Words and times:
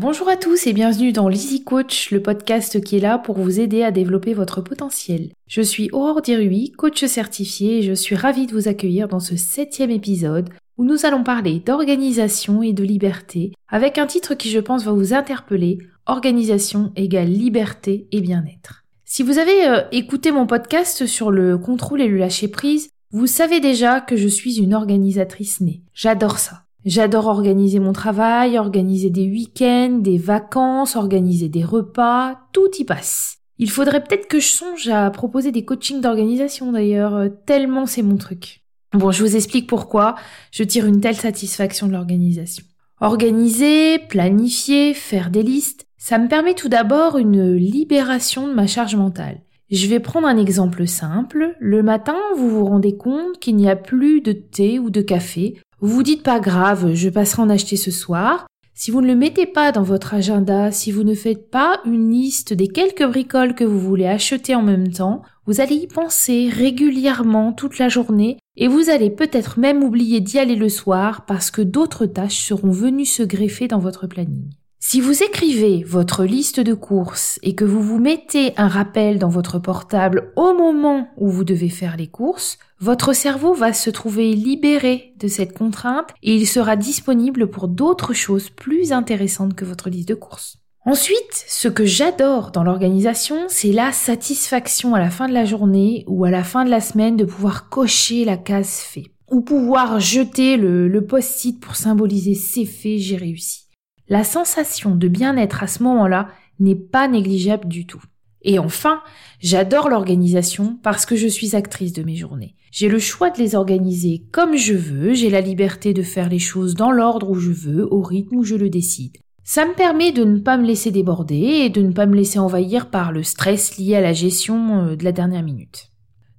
Bonjour 0.00 0.30
à 0.30 0.38
tous 0.38 0.66
et 0.66 0.72
bienvenue 0.72 1.12
dans 1.12 1.28
l'Easy 1.28 1.62
Coach, 1.62 2.10
le 2.10 2.22
podcast 2.22 2.82
qui 2.82 2.96
est 2.96 3.00
là 3.00 3.18
pour 3.18 3.36
vous 3.36 3.60
aider 3.60 3.82
à 3.82 3.90
développer 3.90 4.32
votre 4.32 4.62
potentiel. 4.62 5.28
Je 5.46 5.60
suis 5.60 5.90
Aurore 5.92 6.22
Dirui, 6.22 6.72
coach 6.72 7.04
certifié 7.04 7.80
et 7.80 7.82
je 7.82 7.92
suis 7.92 8.16
ravie 8.16 8.46
de 8.46 8.52
vous 8.52 8.66
accueillir 8.66 9.08
dans 9.08 9.20
ce 9.20 9.36
septième 9.36 9.90
épisode 9.90 10.48
où 10.78 10.84
nous 10.84 11.04
allons 11.04 11.22
parler 11.22 11.60
d'organisation 11.60 12.62
et 12.62 12.72
de 12.72 12.82
liberté 12.82 13.52
avec 13.68 13.98
un 13.98 14.06
titre 14.06 14.32
qui 14.32 14.48
je 14.48 14.58
pense 14.58 14.84
va 14.84 14.92
vous 14.92 15.12
interpeller, 15.12 15.76
Organisation 16.06 16.92
égale 16.96 17.28
liberté 17.28 18.08
et 18.10 18.22
bien-être. 18.22 18.86
Si 19.04 19.22
vous 19.22 19.36
avez 19.36 19.68
euh, 19.68 19.82
écouté 19.92 20.32
mon 20.32 20.46
podcast 20.46 21.04
sur 21.04 21.30
le 21.30 21.58
contrôle 21.58 22.00
et 22.00 22.08
le 22.08 22.16
lâcher 22.16 22.48
prise, 22.48 22.88
vous 23.10 23.26
savez 23.26 23.60
déjà 23.60 24.00
que 24.00 24.16
je 24.16 24.28
suis 24.28 24.60
une 24.60 24.72
organisatrice 24.72 25.60
née. 25.60 25.82
J'adore 25.92 26.38
ça. 26.38 26.62
J'adore 26.84 27.26
organiser 27.26 27.78
mon 27.78 27.92
travail, 27.92 28.58
organiser 28.58 29.10
des 29.10 29.28
week-ends, 29.28 29.98
des 30.00 30.16
vacances, 30.16 30.96
organiser 30.96 31.48
des 31.48 31.64
repas, 31.64 32.38
tout 32.52 32.70
y 32.78 32.84
passe. 32.84 33.38
Il 33.58 33.70
faudrait 33.70 34.02
peut-être 34.02 34.28
que 34.28 34.40
je 34.40 34.48
songe 34.48 34.88
à 34.88 35.10
proposer 35.10 35.52
des 35.52 35.66
coachings 35.66 36.00
d'organisation 36.00 36.72
d'ailleurs, 36.72 37.14
euh, 37.14 37.28
tellement 37.44 37.84
c'est 37.84 38.02
mon 38.02 38.16
truc. 38.16 38.62
Bon, 38.94 39.10
je 39.10 39.22
vous 39.22 39.36
explique 39.36 39.68
pourquoi 39.68 40.14
je 40.50 40.64
tire 40.64 40.86
une 40.86 41.00
telle 41.00 41.16
satisfaction 41.16 41.86
de 41.86 41.92
l'organisation. 41.92 42.64
Organiser, 43.02 43.98
planifier, 43.98 44.94
faire 44.94 45.30
des 45.30 45.42
listes, 45.42 45.86
ça 45.98 46.18
me 46.18 46.28
permet 46.28 46.54
tout 46.54 46.70
d'abord 46.70 47.18
une 47.18 47.54
libération 47.54 48.48
de 48.48 48.54
ma 48.54 48.66
charge 48.66 48.96
mentale. 48.96 49.42
Je 49.70 49.86
vais 49.86 50.00
prendre 50.00 50.26
un 50.26 50.36
exemple 50.36 50.86
simple. 50.88 51.54
Le 51.60 51.82
matin, 51.82 52.16
vous 52.36 52.48
vous 52.48 52.64
rendez 52.64 52.96
compte 52.96 53.38
qu'il 53.38 53.54
n'y 53.56 53.68
a 53.68 53.76
plus 53.76 54.20
de 54.20 54.32
thé 54.32 54.78
ou 54.78 54.90
de 54.90 55.02
café. 55.02 55.60
Vous 55.82 55.88
vous 55.88 56.02
dites 56.02 56.22
pas 56.22 56.40
grave, 56.40 56.92
je 56.92 57.08
passerai 57.08 57.40
en 57.40 57.48
acheter 57.48 57.76
ce 57.76 57.90
soir. 57.90 58.46
Si 58.74 58.90
vous 58.90 59.00
ne 59.00 59.06
le 59.06 59.14
mettez 59.14 59.46
pas 59.46 59.72
dans 59.72 59.82
votre 59.82 60.12
agenda, 60.12 60.72
si 60.72 60.92
vous 60.92 61.04
ne 61.04 61.14
faites 61.14 61.50
pas 61.50 61.80
une 61.86 62.10
liste 62.10 62.52
des 62.52 62.68
quelques 62.68 63.06
bricoles 63.06 63.54
que 63.54 63.64
vous 63.64 63.80
voulez 63.80 64.06
acheter 64.06 64.54
en 64.54 64.62
même 64.62 64.92
temps, 64.92 65.22
vous 65.46 65.62
allez 65.62 65.76
y 65.76 65.86
penser 65.86 66.50
régulièrement 66.52 67.54
toute 67.54 67.78
la 67.78 67.88
journée 67.88 68.36
et 68.58 68.68
vous 68.68 68.90
allez 68.90 69.08
peut-être 69.08 69.58
même 69.58 69.82
oublier 69.82 70.20
d'y 70.20 70.38
aller 70.38 70.54
le 70.54 70.68
soir 70.68 71.24
parce 71.24 71.50
que 71.50 71.62
d'autres 71.62 72.04
tâches 72.04 72.44
seront 72.44 72.70
venues 72.70 73.06
se 73.06 73.22
greffer 73.22 73.66
dans 73.66 73.78
votre 73.78 74.06
planning. 74.06 74.50
Si 74.82 75.02
vous 75.02 75.22
écrivez 75.22 75.84
votre 75.84 76.24
liste 76.24 76.58
de 76.58 76.72
courses 76.72 77.38
et 77.42 77.54
que 77.54 77.66
vous 77.66 77.82
vous 77.82 77.98
mettez 77.98 78.54
un 78.56 78.66
rappel 78.66 79.18
dans 79.18 79.28
votre 79.28 79.58
portable 79.58 80.32
au 80.36 80.54
moment 80.54 81.08
où 81.18 81.28
vous 81.28 81.44
devez 81.44 81.68
faire 81.68 81.98
les 81.98 82.06
courses, 82.06 82.58
votre 82.80 83.12
cerveau 83.12 83.52
va 83.52 83.74
se 83.74 83.90
trouver 83.90 84.32
libéré 84.32 85.12
de 85.18 85.28
cette 85.28 85.56
contrainte 85.56 86.08
et 86.22 86.34
il 86.34 86.46
sera 86.46 86.76
disponible 86.76 87.50
pour 87.50 87.68
d'autres 87.68 88.14
choses 88.14 88.48
plus 88.48 88.90
intéressantes 88.90 89.54
que 89.54 89.66
votre 89.66 89.90
liste 89.90 90.08
de 90.08 90.14
courses. 90.14 90.56
Ensuite, 90.86 91.44
ce 91.46 91.68
que 91.68 91.84
j'adore 91.84 92.50
dans 92.50 92.64
l'organisation, 92.64 93.36
c'est 93.48 93.72
la 93.72 93.92
satisfaction 93.92 94.94
à 94.94 94.98
la 94.98 95.10
fin 95.10 95.28
de 95.28 95.34
la 95.34 95.44
journée 95.44 96.04
ou 96.08 96.24
à 96.24 96.30
la 96.30 96.42
fin 96.42 96.64
de 96.64 96.70
la 96.70 96.80
semaine 96.80 97.18
de 97.18 97.26
pouvoir 97.26 97.68
cocher 97.68 98.24
la 98.24 98.38
case 98.38 98.78
fait 98.78 99.12
ou 99.30 99.42
pouvoir 99.42 100.00
jeter 100.00 100.56
le, 100.56 101.04
post-it 101.06 101.60
pour 101.60 101.76
symboliser 101.76 102.34
c'est 102.34 102.64
fait, 102.64 102.96
j'ai 102.96 103.16
réussi. 103.16 103.69
La 104.10 104.24
sensation 104.24 104.96
de 104.96 105.06
bien-être 105.06 105.62
à 105.62 105.68
ce 105.68 105.84
moment-là 105.84 106.28
n'est 106.58 106.74
pas 106.74 107.06
négligeable 107.06 107.68
du 107.68 107.86
tout. 107.86 108.02
Et 108.42 108.58
enfin, 108.58 109.02
j'adore 109.38 109.88
l'organisation 109.88 110.78
parce 110.82 111.06
que 111.06 111.14
je 111.14 111.28
suis 111.28 111.54
actrice 111.54 111.92
de 111.92 112.02
mes 112.02 112.16
journées. 112.16 112.56
J'ai 112.72 112.88
le 112.88 112.98
choix 112.98 113.30
de 113.30 113.38
les 113.38 113.54
organiser 113.54 114.24
comme 114.32 114.56
je 114.56 114.74
veux, 114.74 115.14
j'ai 115.14 115.30
la 115.30 115.40
liberté 115.40 115.94
de 115.94 116.02
faire 116.02 116.28
les 116.28 116.40
choses 116.40 116.74
dans 116.74 116.90
l'ordre 116.90 117.30
où 117.30 117.36
je 117.36 117.52
veux, 117.52 117.86
au 117.92 118.02
rythme 118.02 118.36
où 118.36 118.42
je 118.42 118.56
le 118.56 118.68
décide. 118.68 119.16
Ça 119.44 119.64
me 119.64 119.74
permet 119.74 120.10
de 120.10 120.24
ne 120.24 120.40
pas 120.40 120.56
me 120.56 120.66
laisser 120.66 120.90
déborder 120.90 121.36
et 121.36 121.70
de 121.70 121.80
ne 121.80 121.92
pas 121.92 122.06
me 122.06 122.16
laisser 122.16 122.40
envahir 122.40 122.90
par 122.90 123.12
le 123.12 123.22
stress 123.22 123.78
lié 123.78 123.94
à 123.94 124.00
la 124.00 124.12
gestion 124.12 124.86
euh, 124.86 124.96
de 124.96 125.04
la 125.04 125.12
dernière 125.12 125.44
minute. 125.44 125.92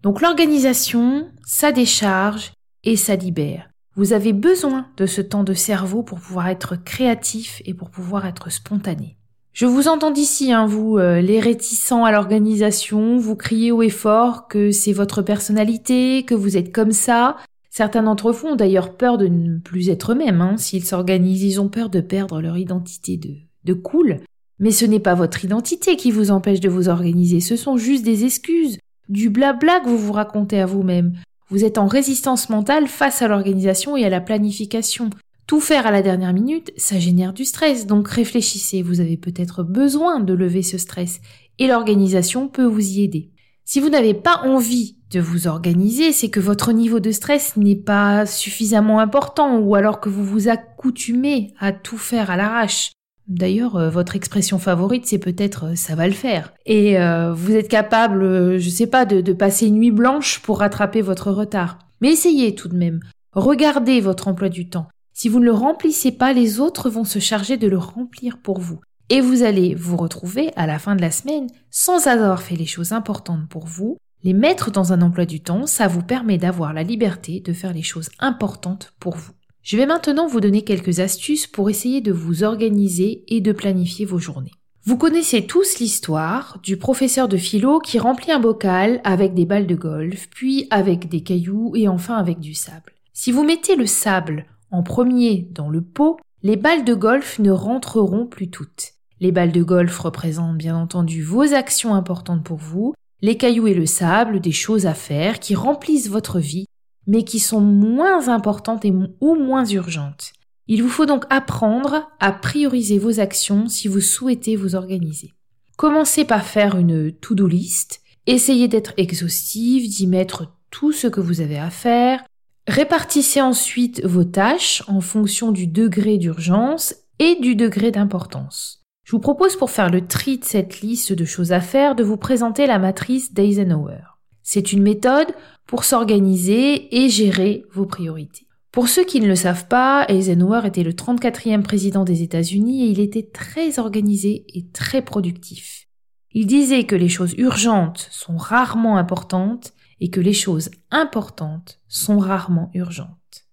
Donc 0.04 0.22
l'organisation, 0.22 1.30
ça 1.46 1.72
décharge 1.72 2.52
et 2.84 2.98
ça 2.98 3.16
libère. 3.16 3.71
Vous 3.96 4.14
avez 4.14 4.32
besoin 4.32 4.88
de 4.96 5.06
ce 5.06 5.22
temps 5.22 5.44
de 5.44 5.54
cerveau 5.54 6.02
pour 6.02 6.20
pouvoir 6.20 6.48
être 6.48 6.82
créatif 6.82 7.62
et 7.66 7.74
pour 7.74 7.90
pouvoir 7.90 8.26
être 8.26 8.50
spontané. 8.50 9.18
Je 9.52 9.66
vous 9.66 9.90
entends 9.90 10.12
d'ici, 10.12 10.54
hein, 10.54 10.66
vous, 10.66 10.98
euh, 10.98 11.20
les 11.20 11.42
réticents 11.42 12.06
à 12.06 12.12
l'organisation, 12.14 13.18
vous 13.18 13.36
criez 13.36 13.74
haut 13.74 13.82
et 13.82 13.90
fort 13.90 14.48
que 14.48 14.72
c'est 14.72 14.94
votre 14.94 15.22
personnalité, 15.22 16.24
que 16.24 16.36
vous 16.36 16.56
êtes 16.56 16.72
comme 16.72 16.94
ça. 16.94 17.36
Certains 17.70 18.04
d'entre 18.04 18.32
vous 18.32 18.48
ont 18.48 18.56
d'ailleurs 18.56 18.96
peur 18.96 19.18
de 19.18 19.28
ne 19.28 19.58
plus 19.58 19.90
être 19.90 20.14
eux-mêmes. 20.14 20.40
Hein. 20.40 20.56
S'ils 20.56 20.86
s'organisent, 20.86 21.44
ils 21.44 21.60
ont 21.60 21.68
peur 21.68 21.90
de 21.90 22.00
perdre 22.00 22.42
leur 22.42 22.58
identité 22.58 23.18
de, 23.18 23.36
de 23.66 23.74
cool. 23.74 24.22
Mais 24.60 24.72
ce 24.72 24.86
n'est 24.86 25.00
pas 25.02 25.16
votre 25.16 25.44
identité 25.44 25.98
qui 25.98 26.12
vous 26.12 26.32
empêche 26.32 26.62
de 26.62 26.70
vous 26.70 26.88
organiser, 26.88 27.42
ce 27.42 27.58
sont 27.58 27.76
juste 27.76 28.06
des 28.06 28.24
excuses, 28.24 28.78
du 29.10 29.30
blabla 29.30 29.82
que 29.82 29.90
vous 29.90 29.98
vous 29.98 30.14
racontez 30.14 30.62
à 30.62 30.66
vous-même. 30.66 31.14
Vous 31.52 31.66
êtes 31.66 31.78
en 31.78 31.86
résistance 31.86 32.50
mentale 32.50 32.88
face 32.88 33.22
à 33.22 33.28
l'organisation 33.28 33.98
et 33.98 34.06
à 34.06 34.10
la 34.10 34.22
planification. 34.22 35.10
Tout 35.48 35.60
faire 35.60 35.86
à 35.86 35.92
la 35.92 36.02
dernière 36.02 36.32
minute, 36.32 36.72
ça 36.78 36.98
génère 36.98 37.34
du 37.34 37.44
stress, 37.44 37.86
donc 37.86 38.08
réfléchissez, 38.08 38.82
vous 38.82 39.02
avez 39.02 39.18
peut-être 39.18 39.62
besoin 39.62 40.22
de 40.22 40.34
lever 40.34 40.64
ce 40.64 40.78
stress, 40.78 41.20
et 41.60 41.68
l'organisation 41.68 42.48
peut 42.48 42.64
vous 42.64 42.80
y 42.80 43.04
aider. 43.04 43.32
Si 43.66 43.82
vous 43.82 43.90
n'avez 43.90 44.14
pas 44.14 44.44
envie 44.46 44.96
de 45.12 45.20
vous 45.20 45.48
organiser, 45.48 46.14
c'est 46.14 46.30
que 46.30 46.40
votre 46.40 46.72
niveau 46.72 47.02
de 47.02 47.12
stress 47.12 47.58
n'est 47.58 47.76
pas 47.76 48.26
suffisamment 48.26 49.02
important, 49.02 49.60
ou 49.60 49.76
alors 49.76 50.00
que 50.00 50.08
vous 50.08 50.24
vous 50.24 50.48
accoutumez 50.48 51.54
à 51.60 51.74
tout 51.74 51.98
faire 51.98 52.32
à 52.32 52.38
l'arrache. 52.38 52.94
D'ailleurs, 53.28 53.76
euh, 53.76 53.90
votre 53.90 54.16
expression 54.16 54.60
favorite, 54.60 55.06
c'est 55.06 55.20
peut-être 55.20 55.68
euh, 55.68 55.76
ça 55.76 55.96
va 55.96 56.08
le 56.08 56.14
faire. 56.14 56.54
Et 56.66 57.00
euh, 57.00 57.34
vous 57.34 57.54
êtes 57.56 57.70
capable, 57.70 58.58
je 58.60 58.70
sais 58.70 58.88
pas, 58.88 59.06
de, 59.06 59.22
de 59.22 59.34
passer 59.34 59.68
une 59.68 59.76
nuit 59.76 59.92
blanche 59.92 60.40
pour 60.40 60.60
rattraper 60.60 61.02
votre 61.02 61.32
retard. 61.32 61.80
Mais 62.02 62.12
essayez 62.12 62.56
tout 62.56 62.68
de 62.68 62.78
même. 62.78 63.00
Regardez 63.34 64.02
votre 64.02 64.28
emploi 64.28 64.50
du 64.50 64.70
temps. 64.70 64.88
Si 65.14 65.30
vous 65.30 65.40
ne 65.40 65.46
le 65.46 65.54
remplissez 65.54 66.12
pas, 66.12 66.34
les 66.34 66.60
autres 66.60 66.90
vont 66.90 67.04
se 67.04 67.20
charger 67.20 67.58
de 67.58 67.68
le 67.68 67.78
remplir 67.78 68.40
pour 68.40 68.60
vous. 68.60 68.80
Et 69.10 69.22
vous 69.22 69.44
allez 69.44 69.76
vous 69.76 69.98
retrouver 69.98 70.52
à 70.56 70.66
la 70.66 70.80
fin 70.80 70.96
de 70.96 71.02
la 71.02 71.12
semaine 71.12 71.48
sans 71.70 72.08
avoir 72.08 72.42
fait 72.42 72.56
les 72.56 72.66
choses 72.66 72.92
importantes 72.92 73.48
pour 73.50 73.66
vous. 73.66 73.98
Les 74.24 74.34
mettre 74.34 74.72
dans 74.72 74.94
un 74.94 75.02
emploi 75.02 75.26
du 75.26 75.42
temps, 75.42 75.66
ça 75.66 75.88
vous 75.88 76.02
permet 76.02 76.38
d'avoir 76.38 76.74
la 76.74 76.84
liberté 76.84 77.40
de 77.40 77.54
faire 77.54 77.74
les 77.74 77.82
choses 77.82 78.10
importantes 78.20 78.94
pour 79.00 79.16
vous. 79.16 79.32
Je 79.64 79.78
vais 79.78 79.86
maintenant 79.86 80.26
vous 80.26 80.40
donner 80.40 80.64
quelques 80.64 81.00
astuces 81.00 81.46
pour 81.46 81.70
essayer 81.70 82.02
de 82.02 82.12
vous 82.12 82.44
organiser 82.44 83.24
et 83.28 83.42
de 83.42 83.52
planifier 83.52 84.06
vos 84.06 84.18
journées. 84.18 84.54
Vous 84.84 84.98
connaissez 84.98 85.46
tous 85.46 85.78
l'histoire 85.78 86.58
du 86.64 86.78
professeur 86.78 87.28
de 87.28 87.38
philo 87.38 87.80
qui 87.80 88.00
remplit 88.00 88.32
un 88.32 88.40
bocal 88.40 89.00
avec 89.04 89.36
des 89.36 89.46
balles 89.46 89.68
de 89.68 89.76
golf, 89.76 90.30
puis 90.32 90.66
avec 90.72 91.08
des 91.10 91.22
cailloux 91.22 91.74
et 91.76 91.88
enfin 91.88 92.16
avec 92.16 92.40
du 92.40 92.56
sable. 92.56 92.94
Si 93.14 93.32
vous 93.32 93.44
mettez 93.44 93.76
le 93.76 93.86
sable 93.86 94.48
en 94.72 94.82
premier 94.82 95.48
dans 95.52 95.70
le 95.70 95.82
pot, 95.82 96.18
les 96.42 96.56
balles 96.56 96.84
de 96.84 96.96
golf 96.96 97.38
ne 97.38 97.52
rentreront 97.52 98.26
plus 98.26 98.50
toutes. 98.50 98.94
Les 99.20 99.32
balles 99.32 99.52
de 99.52 99.62
golf 99.62 99.96
représentent 100.00 100.58
bien 100.58 100.76
entendu 100.76 101.22
vos 101.22 101.54
actions 101.54 101.94
importantes 101.94 102.44
pour 102.44 102.58
vous, 102.58 102.96
les 103.22 103.38
cailloux 103.38 103.68
et 103.68 103.76
le 103.76 103.86
sable, 103.86 104.40
des 104.40 104.52
choses 104.52 104.88
à 104.88 104.96
faire 104.96 105.40
qui 105.40 105.54
remplissent 105.54 106.10
votre 106.10 106.40
vie 106.40 106.66
mais 107.08 107.24
qui 107.24 107.40
sont 107.40 107.62
moins 107.62 108.28
importantes 108.28 108.86
et, 108.86 108.94
ou 109.20 109.36
moins 109.36 109.66
urgentes. 109.66 110.34
Il 110.68 110.84
vous 110.84 110.90
faut 110.90 111.06
donc 111.06 111.26
apprendre 111.30 112.10
à 112.20 112.32
prioriser 112.32 112.98
vos 112.98 113.20
actions 113.20 113.68
si 113.68 113.88
vous 113.88 114.00
souhaitez 114.00 114.56
vous 114.56 114.76
organiser. 114.76 115.34
Commencez 115.78 116.26
par 116.26 116.46
faire 116.46 116.78
une 116.78 117.12
to-do 117.12 117.48
list, 117.48 118.02
essayez 118.28 118.68
d'être 118.68 118.94
exhaustive, 118.98 119.90
d'y 119.90 120.08
mettre 120.08 120.54
tout 120.70 120.92
ce 120.92 121.08
que 121.08 121.20
vous 121.20 121.42
avez 121.42 121.58
à 121.58 121.70
faire, 121.70 122.24
répartissez 122.68 123.42
ensuite 123.42 124.06
vos 124.06 124.24
tâches 124.24 124.84
en 124.88 125.02
fonction 125.02 125.52
du 125.52 125.68
degré 125.68 126.18
d'urgence 126.18 126.96
et 127.20 127.36
du 127.36 127.56
degré 127.56 127.92
d'importance. 127.92 128.86
Je 129.04 129.12
vous 129.12 129.20
propose 129.20 129.58
pour 129.58 129.72
faire 129.72 129.90
le 129.90 130.08
tri 130.08 130.38
de 130.38 130.46
cette 130.46 130.82
liste 130.82 131.12
de 131.12 131.26
choses 131.26 131.52
à 131.52 131.60
faire 131.60 131.96
de 131.96 132.04
vous 132.04 132.18
présenter 132.18 132.68
la 132.68 132.80
matrice 132.80 133.34
d'Eisenhower. 133.34 134.11
C'est 134.54 134.74
une 134.74 134.84
méthode 134.84 135.34
pour 135.66 135.86
s'organiser 135.86 136.94
et 136.94 137.08
gérer 137.08 137.64
vos 137.72 137.86
priorités. 137.86 138.48
Pour 138.74 138.90
ceux 138.90 139.06
qui 139.06 139.22
ne 139.22 139.28
le 139.28 139.38
savent 139.38 139.70
pas, 139.70 140.06
Eisenhower 140.10 140.64
était 140.66 140.84
le 140.84 140.92
34e 140.92 141.62
président 141.62 142.04
des 142.04 142.22
États-Unis 142.22 142.84
et 142.84 142.90
il 142.90 143.00
était 143.00 143.30
très 143.32 143.80
organisé 143.80 144.44
et 144.54 144.68
très 144.74 145.04
productif. 145.04 145.88
Il 146.34 146.48
disait 146.48 146.84
que 146.84 146.98
les 146.98 147.08
choses 147.08 147.34
urgentes 147.38 148.10
sont 148.12 148.36
rarement 148.36 148.98
importantes 148.98 149.72
et 150.02 150.10
que 150.10 150.20
les 150.20 150.34
choses 150.34 150.70
importantes 150.90 151.80
sont 151.88 152.20
rarement 152.20 152.72
urgentes. 152.74 153.46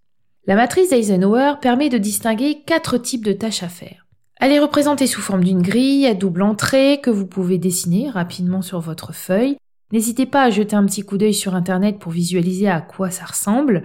La 0.48 0.56
matrice 0.56 0.90
d'Eisenhower 0.90 1.60
permet 1.62 1.90
de 1.90 1.98
distinguer 1.98 2.64
quatre 2.66 2.98
types 2.98 3.24
de 3.24 3.34
tâches 3.34 3.62
à 3.62 3.68
faire. 3.68 4.08
Elle 4.40 4.50
est 4.50 4.58
représentée 4.58 5.06
sous 5.06 5.20
forme 5.20 5.44
d'une 5.44 5.62
grille 5.62 6.06
à 6.06 6.14
double 6.14 6.42
entrée 6.42 7.00
que 7.00 7.10
vous 7.10 7.26
pouvez 7.28 7.58
dessiner 7.58 8.10
rapidement 8.10 8.62
sur 8.62 8.80
votre 8.80 9.12
feuille 9.12 9.58
N'hésitez 9.92 10.26
pas 10.26 10.44
à 10.44 10.50
jeter 10.50 10.76
un 10.76 10.84
petit 10.84 11.02
coup 11.02 11.16
d'œil 11.16 11.34
sur 11.34 11.54
Internet 11.54 11.98
pour 11.98 12.12
visualiser 12.12 12.68
à 12.68 12.80
quoi 12.80 13.10
ça 13.10 13.24
ressemble. 13.24 13.84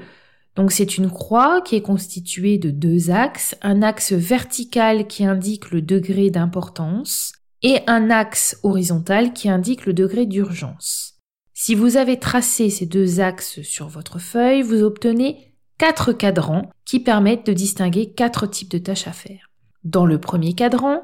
Donc 0.55 0.71
c'est 0.71 0.97
une 0.97 1.09
croix 1.09 1.61
qui 1.61 1.75
est 1.75 1.81
constituée 1.81 2.57
de 2.57 2.69
deux 2.69 3.09
axes, 3.09 3.55
un 3.61 3.81
axe 3.81 4.11
vertical 4.11 5.07
qui 5.07 5.25
indique 5.25 5.71
le 5.71 5.81
degré 5.81 6.29
d'importance 6.29 7.33
et 7.63 7.79
un 7.87 8.09
axe 8.09 8.59
horizontal 8.63 9.33
qui 9.33 9.49
indique 9.49 9.85
le 9.85 9.93
degré 9.93 10.25
d'urgence. 10.25 11.13
Si 11.53 11.75
vous 11.75 11.95
avez 11.95 12.19
tracé 12.19 12.69
ces 12.69 12.85
deux 12.85 13.21
axes 13.21 13.61
sur 13.61 13.87
votre 13.87 14.19
feuille, 14.19 14.61
vous 14.61 14.83
obtenez 14.83 15.55
quatre 15.77 16.11
cadrans 16.11 16.69
qui 16.85 16.99
permettent 16.99 17.47
de 17.47 17.53
distinguer 17.53 18.11
quatre 18.11 18.47
types 18.47 18.69
de 18.69 18.77
tâches 18.77 19.07
à 19.07 19.13
faire. 19.13 19.49
Dans 19.83 20.05
le 20.05 20.19
premier 20.19 20.53
cadran, 20.53 21.01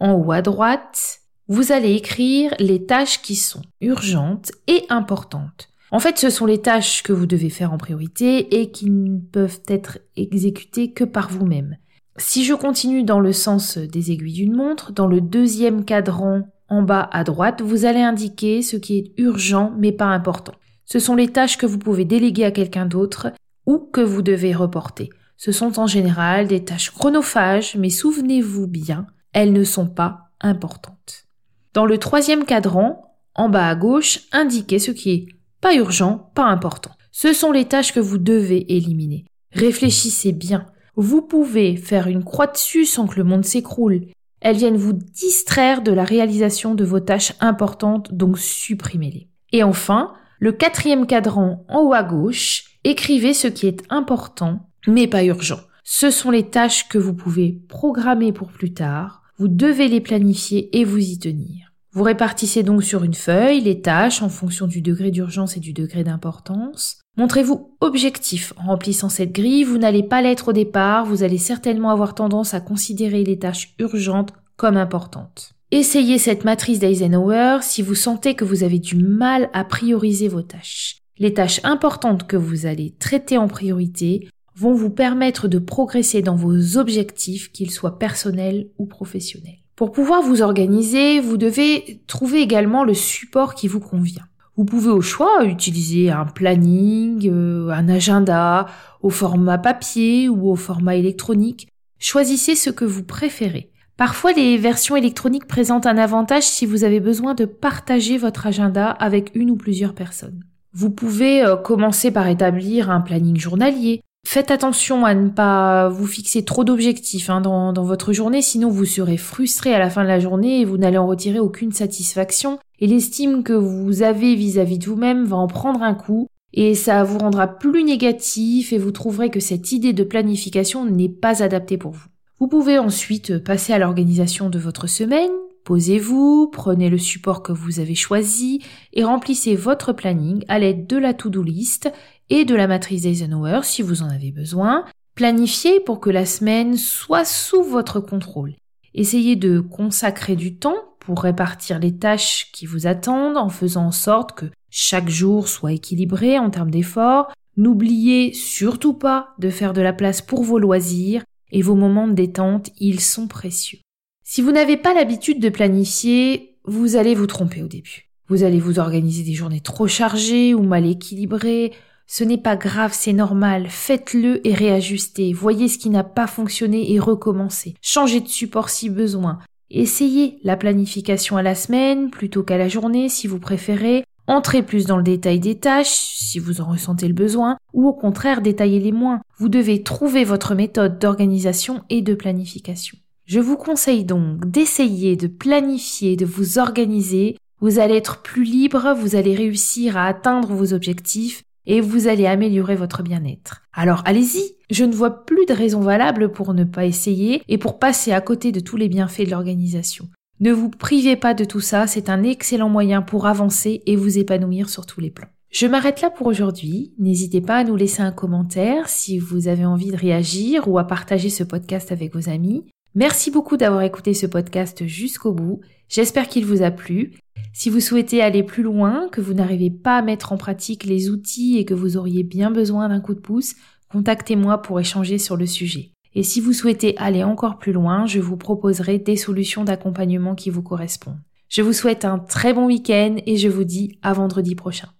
en 0.00 0.12
haut 0.12 0.32
à 0.32 0.42
droite, 0.42 1.21
vous 1.52 1.70
allez 1.70 1.92
écrire 1.92 2.54
les 2.58 2.86
tâches 2.86 3.20
qui 3.20 3.36
sont 3.36 3.60
urgentes 3.82 4.52
et 4.68 4.86
importantes. 4.88 5.68
En 5.90 6.00
fait, 6.00 6.16
ce 6.16 6.30
sont 6.30 6.46
les 6.46 6.62
tâches 6.62 7.02
que 7.02 7.12
vous 7.12 7.26
devez 7.26 7.50
faire 7.50 7.74
en 7.74 7.76
priorité 7.76 8.58
et 8.58 8.70
qui 8.70 8.88
ne 8.88 9.18
peuvent 9.18 9.60
être 9.68 9.98
exécutées 10.16 10.92
que 10.92 11.04
par 11.04 11.28
vous-même. 11.28 11.76
Si 12.16 12.46
je 12.46 12.54
continue 12.54 13.04
dans 13.04 13.20
le 13.20 13.34
sens 13.34 13.76
des 13.76 14.12
aiguilles 14.12 14.32
d'une 14.32 14.56
montre, 14.56 14.92
dans 14.92 15.06
le 15.06 15.20
deuxième 15.20 15.84
cadran 15.84 16.48
en 16.70 16.80
bas 16.80 17.06
à 17.12 17.22
droite, 17.22 17.60
vous 17.60 17.84
allez 17.84 18.00
indiquer 18.00 18.62
ce 18.62 18.78
qui 18.78 18.96
est 18.96 19.12
urgent 19.18 19.74
mais 19.76 19.92
pas 19.92 20.06
important. 20.06 20.54
Ce 20.86 21.00
sont 21.00 21.16
les 21.16 21.28
tâches 21.28 21.58
que 21.58 21.66
vous 21.66 21.78
pouvez 21.78 22.06
déléguer 22.06 22.46
à 22.46 22.50
quelqu'un 22.50 22.86
d'autre 22.86 23.30
ou 23.66 23.78
que 23.78 24.00
vous 24.00 24.22
devez 24.22 24.54
reporter. 24.54 25.10
Ce 25.36 25.52
sont 25.52 25.78
en 25.78 25.86
général 25.86 26.46
des 26.46 26.64
tâches 26.64 26.92
chronophages, 26.92 27.76
mais 27.76 27.90
souvenez-vous 27.90 28.68
bien, 28.68 29.06
elles 29.34 29.52
ne 29.52 29.64
sont 29.64 29.86
pas 29.86 30.30
importantes. 30.40 31.26
Dans 31.74 31.86
le 31.86 31.98
troisième 31.98 32.44
cadran, 32.44 33.16
en 33.34 33.48
bas 33.48 33.68
à 33.68 33.74
gauche, 33.74 34.20
indiquez 34.30 34.78
ce 34.78 34.90
qui 34.90 35.10
est 35.10 35.26
pas 35.60 35.74
urgent, 35.74 36.30
pas 36.34 36.44
important. 36.44 36.90
Ce 37.12 37.32
sont 37.32 37.52
les 37.52 37.64
tâches 37.64 37.94
que 37.94 38.00
vous 38.00 38.18
devez 38.18 38.74
éliminer. 38.74 39.24
Réfléchissez 39.52 40.32
bien. 40.32 40.66
Vous 40.96 41.22
pouvez 41.22 41.76
faire 41.76 42.08
une 42.08 42.24
croix 42.24 42.46
dessus 42.46 42.84
sans 42.84 43.06
que 43.06 43.16
le 43.16 43.24
monde 43.24 43.44
s'écroule. 43.44 44.06
Elles 44.40 44.56
viennent 44.56 44.76
vous 44.76 44.92
distraire 44.92 45.82
de 45.82 45.92
la 45.92 46.04
réalisation 46.04 46.74
de 46.74 46.84
vos 46.84 47.00
tâches 47.00 47.32
importantes, 47.40 48.12
donc 48.12 48.38
supprimez-les. 48.38 49.28
Et 49.52 49.62
enfin, 49.62 50.12
le 50.40 50.52
quatrième 50.52 51.06
cadran 51.06 51.64
en 51.68 51.82
haut 51.82 51.94
à 51.94 52.02
gauche, 52.02 52.64
écrivez 52.84 53.32
ce 53.32 53.46
qui 53.46 53.66
est 53.66 53.82
important, 53.88 54.68
mais 54.86 55.06
pas 55.06 55.24
urgent. 55.24 55.60
Ce 55.84 56.10
sont 56.10 56.30
les 56.30 56.50
tâches 56.50 56.88
que 56.88 56.98
vous 56.98 57.14
pouvez 57.14 57.60
programmer 57.68 58.32
pour 58.32 58.48
plus 58.48 58.74
tard, 58.74 59.21
vous 59.42 59.48
devez 59.48 59.88
les 59.88 60.00
planifier 60.00 60.78
et 60.78 60.84
vous 60.84 60.98
y 60.98 61.18
tenir. 61.18 61.72
Vous 61.90 62.04
répartissez 62.04 62.62
donc 62.62 62.84
sur 62.84 63.02
une 63.02 63.12
feuille 63.12 63.60
les 63.60 63.80
tâches 63.80 64.22
en 64.22 64.28
fonction 64.28 64.68
du 64.68 64.82
degré 64.82 65.10
d'urgence 65.10 65.56
et 65.56 65.60
du 65.60 65.72
degré 65.72 66.04
d'importance. 66.04 67.00
Montrez-vous 67.16 67.76
objectif 67.80 68.52
en 68.56 68.68
remplissant 68.68 69.08
cette 69.08 69.32
grille, 69.32 69.64
vous 69.64 69.78
n'allez 69.78 70.04
pas 70.04 70.22
l'être 70.22 70.50
au 70.50 70.52
départ, 70.52 71.06
vous 71.06 71.24
allez 71.24 71.38
certainement 71.38 71.90
avoir 71.90 72.14
tendance 72.14 72.54
à 72.54 72.60
considérer 72.60 73.24
les 73.24 73.40
tâches 73.40 73.74
urgentes 73.80 74.32
comme 74.56 74.76
importantes. 74.76 75.54
Essayez 75.72 76.18
cette 76.18 76.44
matrice 76.44 76.78
d'Eisenhower 76.78 77.62
si 77.62 77.82
vous 77.82 77.96
sentez 77.96 78.36
que 78.36 78.44
vous 78.44 78.62
avez 78.62 78.78
du 78.78 78.94
mal 78.94 79.50
à 79.54 79.64
prioriser 79.64 80.28
vos 80.28 80.42
tâches. 80.42 80.98
Les 81.18 81.34
tâches 81.34 81.60
importantes 81.64 82.28
que 82.28 82.36
vous 82.36 82.64
allez 82.64 82.94
traiter 83.00 83.38
en 83.38 83.48
priorité 83.48 84.28
vont 84.54 84.74
vous 84.74 84.90
permettre 84.90 85.48
de 85.48 85.58
progresser 85.58 86.22
dans 86.22 86.36
vos 86.36 86.76
objectifs, 86.76 87.52
qu'ils 87.52 87.70
soient 87.70 87.98
personnels 87.98 88.68
ou 88.78 88.86
professionnels. 88.86 89.58
Pour 89.76 89.92
pouvoir 89.92 90.22
vous 90.22 90.42
organiser, 90.42 91.20
vous 91.20 91.36
devez 91.36 92.02
trouver 92.06 92.40
également 92.40 92.84
le 92.84 92.94
support 92.94 93.54
qui 93.54 93.68
vous 93.68 93.80
convient. 93.80 94.26
Vous 94.56 94.64
pouvez 94.64 94.90
au 94.90 95.00
choix 95.00 95.44
utiliser 95.44 96.10
un 96.10 96.26
planning, 96.26 97.28
euh, 97.30 97.70
un 97.70 97.88
agenda, 97.88 98.66
au 99.00 99.08
format 99.08 99.56
papier 99.58 100.28
ou 100.28 100.50
au 100.50 100.56
format 100.56 100.96
électronique. 100.96 101.68
Choisissez 101.98 102.54
ce 102.54 102.68
que 102.68 102.84
vous 102.84 103.02
préférez. 103.02 103.70
Parfois, 103.96 104.32
les 104.32 104.58
versions 104.58 104.96
électroniques 104.96 105.46
présentent 105.46 105.86
un 105.86 105.96
avantage 105.96 106.42
si 106.42 106.66
vous 106.66 106.84
avez 106.84 107.00
besoin 107.00 107.34
de 107.34 107.44
partager 107.44 108.18
votre 108.18 108.46
agenda 108.46 108.90
avec 108.90 109.30
une 109.34 109.50
ou 109.50 109.56
plusieurs 109.56 109.94
personnes. 109.94 110.44
Vous 110.74 110.90
pouvez 110.90 111.42
euh, 111.42 111.56
commencer 111.56 112.10
par 112.10 112.28
établir 112.28 112.90
un 112.90 113.00
planning 113.00 113.36
journalier, 113.36 114.02
Faites 114.26 114.50
attention 114.50 115.04
à 115.04 115.14
ne 115.14 115.28
pas 115.28 115.88
vous 115.88 116.06
fixer 116.06 116.44
trop 116.44 116.64
d'objectifs 116.64 117.28
hein, 117.28 117.40
dans, 117.40 117.72
votre 117.82 118.12
journée, 118.12 118.40
sinon 118.40 118.70
vous 118.70 118.84
serez 118.84 119.16
frustré 119.16 119.74
à 119.74 119.78
la 119.78 119.90
fin 119.90 120.02
de 120.02 120.08
la 120.08 120.20
journée 120.20 120.60
et 120.60 120.64
vous 120.64 120.78
n'allez 120.78 120.96
en 120.96 121.06
retirer 121.06 121.38
aucune 121.38 121.72
satisfaction. 121.72 122.58
Et 122.78 122.86
l'estime 122.86 123.42
que 123.42 123.52
vous 123.52 124.02
avez 124.02 124.34
vis-à-vis 124.34 124.78
de 124.78 124.86
vous-même 124.86 125.24
va 125.24 125.36
en 125.36 125.48
prendre 125.48 125.82
un 125.82 125.94
coup 125.94 126.28
et 126.54 126.74
ça 126.74 127.02
vous 127.04 127.18
rendra 127.18 127.46
plus 127.46 127.84
négatif 127.84 128.72
et 128.72 128.78
vous 128.78 128.92
trouverez 128.92 129.30
que 129.30 129.40
cette 129.40 129.72
idée 129.72 129.92
de 129.92 130.04
planification 130.04 130.86
n'est 130.86 131.08
pas 131.08 131.42
adaptée 131.42 131.76
pour 131.76 131.92
vous. 131.92 132.06
Vous 132.38 132.48
pouvez 132.48 132.78
ensuite 132.78 133.38
passer 133.38 133.72
à 133.72 133.78
l'organisation 133.78 134.50
de 134.50 134.58
votre 134.58 134.86
semaine, 134.86 135.30
Posez-vous, 135.64 136.48
prenez 136.52 136.90
le 136.90 136.98
support 136.98 137.44
que 137.44 137.52
vous 137.52 137.78
avez 137.78 137.94
choisi 137.94 138.60
et 138.92 139.04
remplissez 139.04 139.54
votre 139.54 139.92
planning 139.92 140.44
à 140.48 140.58
l'aide 140.58 140.88
de 140.88 140.96
la 140.96 141.14
to-do 141.14 141.40
list 141.40 141.92
et 142.32 142.46
de 142.46 142.54
la 142.54 142.66
matrice 142.66 143.04
Eisenhower 143.04 143.60
si 143.62 143.82
vous 143.82 144.00
en 144.00 144.08
avez 144.08 144.32
besoin. 144.32 144.86
Planifiez 145.14 145.80
pour 145.80 146.00
que 146.00 146.08
la 146.08 146.24
semaine 146.24 146.78
soit 146.78 147.26
sous 147.26 147.62
votre 147.62 148.00
contrôle. 148.00 148.54
Essayez 148.94 149.36
de 149.36 149.60
consacrer 149.60 150.34
du 150.34 150.56
temps 150.56 150.96
pour 150.98 151.20
répartir 151.20 151.78
les 151.78 151.94
tâches 151.94 152.50
qui 152.52 152.64
vous 152.64 152.86
attendent 152.86 153.36
en 153.36 153.50
faisant 153.50 153.88
en 153.88 153.92
sorte 153.92 154.32
que 154.32 154.46
chaque 154.70 155.10
jour 155.10 155.46
soit 155.46 155.72
équilibré 155.72 156.38
en 156.38 156.48
termes 156.48 156.70
d'efforts. 156.70 157.30
N'oubliez 157.58 158.32
surtout 158.32 158.94
pas 158.94 159.34
de 159.38 159.50
faire 159.50 159.74
de 159.74 159.82
la 159.82 159.92
place 159.92 160.22
pour 160.22 160.42
vos 160.42 160.58
loisirs 160.58 161.24
et 161.50 161.60
vos 161.60 161.74
moments 161.74 162.08
de 162.08 162.14
détente, 162.14 162.70
ils 162.78 163.00
sont 163.00 163.28
précieux. 163.28 163.80
Si 164.24 164.40
vous 164.40 164.52
n'avez 164.52 164.78
pas 164.78 164.94
l'habitude 164.94 165.38
de 165.38 165.50
planifier, 165.50 166.56
vous 166.64 166.96
allez 166.96 167.14
vous 167.14 167.26
tromper 167.26 167.62
au 167.62 167.68
début. 167.68 168.08
Vous 168.28 168.42
allez 168.42 168.58
vous 168.58 168.78
organiser 168.78 169.22
des 169.22 169.34
journées 169.34 169.60
trop 169.60 169.86
chargées 169.86 170.54
ou 170.54 170.62
mal 170.62 170.86
équilibrées, 170.86 171.72
ce 172.14 172.24
n'est 172.24 172.36
pas 172.36 172.56
grave, 172.56 172.92
c'est 172.92 173.14
normal. 173.14 173.68
Faites-le 173.70 174.46
et 174.46 174.52
réajustez. 174.52 175.32
Voyez 175.32 175.66
ce 175.66 175.78
qui 175.78 175.88
n'a 175.88 176.04
pas 176.04 176.26
fonctionné 176.26 176.92
et 176.92 177.00
recommencez. 177.00 177.72
Changez 177.80 178.20
de 178.20 178.28
support 178.28 178.68
si 178.68 178.90
besoin. 178.90 179.38
Essayez 179.70 180.38
la 180.44 180.58
planification 180.58 181.38
à 181.38 181.42
la 181.42 181.54
semaine 181.54 182.10
plutôt 182.10 182.42
qu'à 182.42 182.58
la 182.58 182.68
journée 182.68 183.08
si 183.08 183.26
vous 183.26 183.38
préférez. 183.38 184.04
Entrez 184.26 184.62
plus 184.62 184.84
dans 184.84 184.98
le 184.98 185.02
détail 185.02 185.40
des 185.40 185.54
tâches 185.54 185.88
si 185.88 186.38
vous 186.38 186.60
en 186.60 186.66
ressentez 186.66 187.08
le 187.08 187.14
besoin 187.14 187.56
ou 187.72 187.88
au 187.88 187.94
contraire 187.94 188.42
détaillez-les 188.42 188.92
moins. 188.92 189.22
Vous 189.38 189.48
devez 189.48 189.82
trouver 189.82 190.24
votre 190.24 190.54
méthode 190.54 190.98
d'organisation 190.98 191.80
et 191.88 192.02
de 192.02 192.12
planification. 192.12 192.98
Je 193.24 193.40
vous 193.40 193.56
conseille 193.56 194.04
donc 194.04 194.50
d'essayer 194.50 195.16
de 195.16 195.28
planifier, 195.28 196.16
de 196.16 196.26
vous 196.26 196.58
organiser. 196.58 197.38
Vous 197.62 197.78
allez 197.78 197.96
être 197.96 198.20
plus 198.20 198.44
libre, 198.44 198.94
vous 198.98 199.16
allez 199.16 199.34
réussir 199.34 199.96
à 199.96 200.04
atteindre 200.04 200.52
vos 200.52 200.74
objectifs 200.74 201.42
et 201.66 201.80
vous 201.80 202.08
allez 202.08 202.26
améliorer 202.26 202.76
votre 202.76 203.02
bien-être. 203.02 203.62
Alors 203.72 204.02
allez-y, 204.04 204.56
je 204.70 204.84
ne 204.84 204.94
vois 204.94 205.24
plus 205.24 205.46
de 205.46 205.52
raison 205.52 205.80
valable 205.80 206.32
pour 206.32 206.54
ne 206.54 206.64
pas 206.64 206.86
essayer 206.86 207.42
et 207.48 207.58
pour 207.58 207.78
passer 207.78 208.12
à 208.12 208.20
côté 208.20 208.52
de 208.52 208.60
tous 208.60 208.76
les 208.76 208.88
bienfaits 208.88 209.24
de 209.26 209.30
l'organisation. 209.30 210.08
Ne 210.40 210.52
vous 210.52 210.70
privez 210.70 211.16
pas 211.16 211.34
de 211.34 211.44
tout 211.44 211.60
ça, 211.60 211.86
c'est 211.86 212.10
un 212.10 212.22
excellent 212.22 212.68
moyen 212.68 213.02
pour 213.02 213.26
avancer 213.26 213.82
et 213.86 213.96
vous 213.96 214.18
épanouir 214.18 214.68
sur 214.68 214.86
tous 214.86 215.00
les 215.00 215.10
plans. 215.10 215.28
Je 215.52 215.66
m'arrête 215.66 216.00
là 216.00 216.10
pour 216.10 216.26
aujourd'hui. 216.26 216.94
N'hésitez 216.98 217.42
pas 217.42 217.58
à 217.58 217.64
nous 217.64 217.76
laisser 217.76 218.00
un 218.00 218.10
commentaire 218.10 218.88
si 218.88 219.18
vous 219.18 219.48
avez 219.48 219.66
envie 219.66 219.90
de 219.90 219.96
réagir 219.96 220.66
ou 220.66 220.78
à 220.78 220.84
partager 220.84 221.28
ce 221.28 221.44
podcast 221.44 221.92
avec 221.92 222.14
vos 222.14 222.30
amis. 222.30 222.64
Merci 222.94 223.30
beaucoup 223.30 223.56
d'avoir 223.56 223.82
écouté 223.82 224.14
ce 224.14 224.26
podcast 224.26 224.86
jusqu'au 224.86 225.32
bout. 225.32 225.60
J'espère 225.88 226.28
qu'il 226.28 226.46
vous 226.46 226.62
a 226.62 226.70
plu. 226.70 227.12
Si 227.54 227.68
vous 227.68 227.80
souhaitez 227.80 228.22
aller 228.22 228.42
plus 228.42 228.62
loin, 228.62 229.08
que 229.10 229.20
vous 229.20 229.34
n'arrivez 229.34 229.70
pas 229.70 229.98
à 229.98 230.02
mettre 230.02 230.32
en 230.32 230.38
pratique 230.38 230.84
les 230.84 231.10
outils 231.10 231.58
et 231.58 231.64
que 231.64 231.74
vous 231.74 231.98
auriez 231.98 232.22
bien 232.22 232.50
besoin 232.50 232.88
d'un 232.88 233.00
coup 233.00 233.14
de 233.14 233.20
pouce, 233.20 233.54
contactez-moi 233.90 234.62
pour 234.62 234.80
échanger 234.80 235.18
sur 235.18 235.36
le 235.36 235.46
sujet. 235.46 235.90
Et 236.14 236.22
si 236.22 236.40
vous 236.40 236.54
souhaitez 236.54 236.96
aller 236.96 237.22
encore 237.22 237.58
plus 237.58 237.72
loin, 237.72 238.06
je 238.06 238.20
vous 238.20 238.36
proposerai 238.36 238.98
des 238.98 239.16
solutions 239.16 239.64
d'accompagnement 239.64 240.34
qui 240.34 240.50
vous 240.50 240.62
correspondent. 240.62 241.20
Je 241.48 241.60
vous 241.60 241.74
souhaite 241.74 242.06
un 242.06 242.18
très 242.18 242.54
bon 242.54 242.66
week-end 242.66 243.16
et 243.26 243.36
je 243.36 243.48
vous 243.48 243.64
dis 243.64 243.98
à 244.02 244.14
vendredi 244.14 244.54
prochain. 244.54 244.88